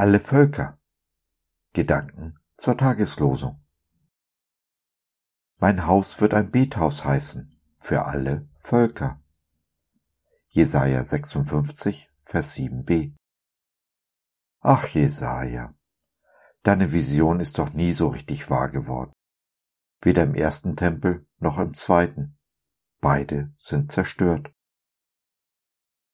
[0.00, 0.78] alle Völker.
[1.74, 3.62] Gedanken zur Tageslosung.
[5.58, 9.22] Mein Haus wird ein Bethaus heißen für alle Völker.
[10.48, 13.14] Jesaja 56, Vers 7b.
[14.60, 15.74] Ach, Jesaja,
[16.62, 19.12] deine Vision ist doch nie so richtig wahr geworden.
[20.00, 22.38] Weder im ersten Tempel noch im zweiten.
[23.02, 24.50] Beide sind zerstört.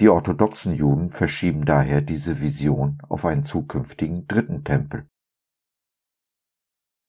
[0.00, 5.06] Die orthodoxen Juden verschieben daher diese Vision auf einen zukünftigen dritten Tempel.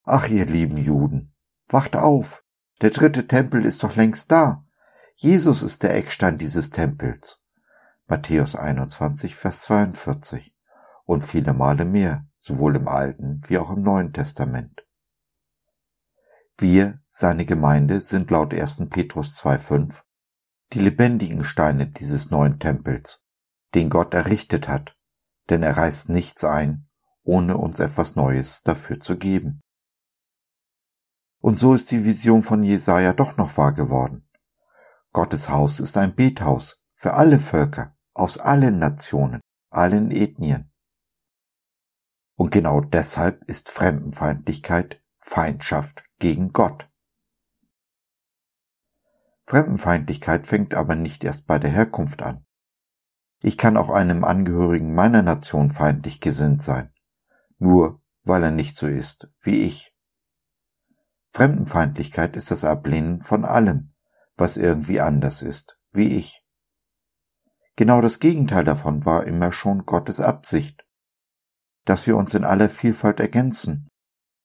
[0.04, 1.34] Ach, ihr lieben Juden,
[1.68, 2.44] wacht auf!
[2.82, 4.66] Der dritte Tempel ist doch längst da.
[5.14, 7.42] Jesus ist der Eckstein dieses Tempels.
[8.08, 10.54] Matthäus 21, Vers 42
[11.04, 14.86] und viele Male mehr, sowohl im Alten wie auch im Neuen Testament.
[16.58, 18.88] Wir, seine Gemeinde, sind laut 1.
[18.90, 20.02] Petrus 2,5
[20.72, 23.24] die lebendigen Steine dieses neuen Tempels,
[23.74, 24.96] den Gott errichtet hat,
[25.50, 26.86] denn er reißt nichts ein,
[27.22, 29.60] ohne uns etwas Neues dafür zu geben.
[31.40, 34.28] Und so ist die Vision von Jesaja doch noch wahr geworden.
[35.12, 40.72] Gottes Haus ist ein Bethaus für alle Völker, aus allen Nationen, allen Ethnien.
[42.36, 46.88] Und genau deshalb ist Fremdenfeindlichkeit Feindschaft gegen Gott.
[49.52, 52.46] Fremdenfeindlichkeit fängt aber nicht erst bei der Herkunft an.
[53.42, 56.90] Ich kann auch einem Angehörigen meiner Nation feindlich gesinnt sein,
[57.58, 59.94] nur weil er nicht so ist wie ich.
[61.34, 63.92] Fremdenfeindlichkeit ist das Ablehnen von allem,
[64.36, 66.42] was irgendwie anders ist wie ich.
[67.76, 70.82] Genau das Gegenteil davon war immer schon Gottes Absicht,
[71.84, 73.90] dass wir uns in aller Vielfalt ergänzen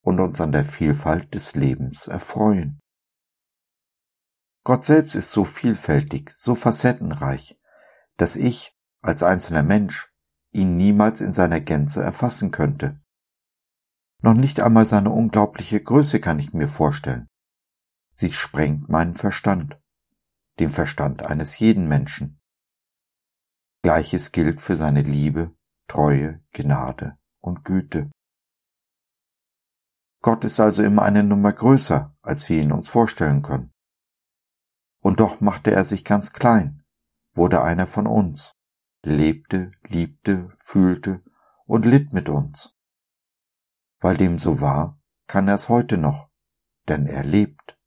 [0.02, 2.81] und uns an der Vielfalt des Lebens erfreuen.
[4.68, 7.58] Gott selbst ist so vielfältig, so facettenreich,
[8.18, 10.11] dass ich als einzelner Mensch
[10.52, 13.00] ihn niemals in seiner Gänze erfassen könnte.
[14.22, 17.30] Noch nicht einmal seine unglaubliche Größe kann ich mir vorstellen.
[18.11, 19.82] Sie sprengt meinen Verstand,
[20.60, 22.42] den Verstand eines jeden Menschen.
[23.83, 25.56] Gleiches gilt für seine Liebe,
[25.88, 28.11] Treue, Gnade und Güte.
[30.22, 33.72] Gott ist also immer eine Nummer größer, als wir ihn uns vorstellen können.
[35.08, 36.84] Und doch machte er sich ganz klein,
[37.32, 38.58] wurde einer von uns,
[39.04, 41.23] lebte, liebte, fühlte
[41.66, 42.76] und litt mit uns.
[44.02, 46.30] Weil dem so war, kann er es heute noch,
[46.90, 47.80] denn er lebt.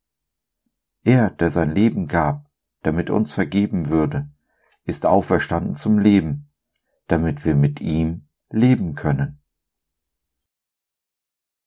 [1.03, 2.49] Er, der sein Leben gab,
[2.81, 4.31] damit uns vergeben würde,
[4.83, 6.51] ist auferstanden zum Leben,
[7.05, 9.43] damit wir mit ihm leben können.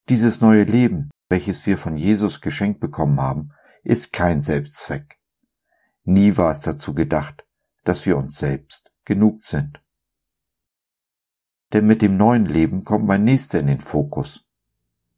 [0.09, 3.53] Dieses neue Leben, welches wir von Jesus geschenkt bekommen haben,
[3.85, 5.21] ist kein Selbstzweck.
[6.05, 7.47] Nie war es dazu gedacht,
[7.85, 9.83] dass wir uns selbst genug sind.
[11.73, 14.47] Denn mit dem neuen Leben kommt mein Nächster in den Fokus.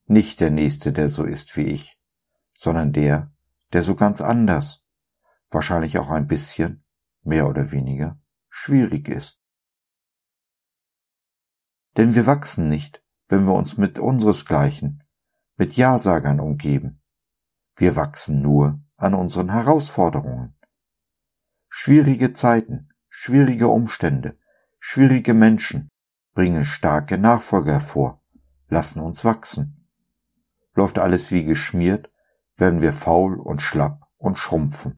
[0.07, 2.01] Nicht der Nächste, der so ist wie ich,
[2.55, 3.33] sondern der,
[3.73, 4.87] der so ganz anders,
[5.51, 6.85] wahrscheinlich auch ein bisschen,
[7.23, 8.19] mehr oder weniger,
[8.49, 9.41] schwierig ist.
[11.97, 15.03] Denn wir wachsen nicht, wenn wir uns mit unseresgleichen,
[15.57, 17.03] mit Ja-Sagern umgeben.
[17.77, 20.56] Wir wachsen nur an unseren Herausforderungen.
[21.79, 24.39] Schwierige Zeiten, schwierige Umstände,
[24.81, 25.91] schwierige Menschen
[26.33, 28.25] bringen starke Nachfolger hervor,
[28.69, 29.87] lassen uns wachsen.
[30.73, 32.11] Läuft alles wie geschmiert,
[32.57, 34.97] werden wir faul und schlapp und schrumpfen.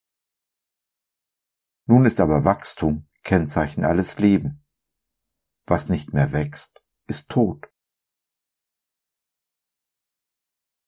[1.86, 4.64] Nun ist aber Wachstum Kennzeichen alles Leben.
[5.66, 7.68] Was nicht mehr wächst, ist tot.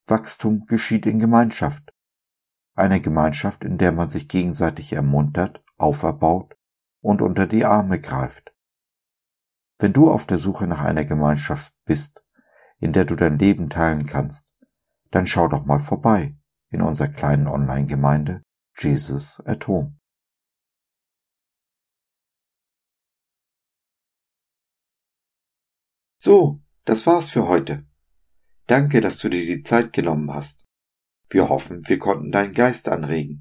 [0.06, 1.92] Wachstum geschieht in Gemeinschaft.
[2.74, 6.56] Eine Gemeinschaft, in der man sich gegenseitig ermuntert auferbaut
[7.00, 8.54] und unter die Arme greift.
[9.78, 12.22] Wenn du auf der Suche nach einer Gemeinschaft bist,
[12.78, 14.46] in der du dein Leben teilen kannst,
[15.10, 16.36] dann schau doch mal vorbei
[16.70, 18.42] in unserer kleinen Online-Gemeinde
[18.76, 19.96] Jesus at Home.
[26.18, 27.86] So, das war's für heute.
[28.66, 30.66] Danke, dass du dir die Zeit genommen hast.
[31.30, 33.40] Wir hoffen, wir konnten deinen Geist anregen